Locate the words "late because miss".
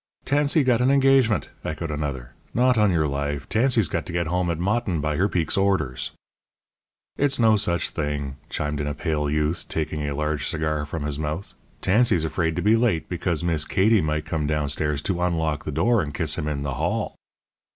12.75-13.63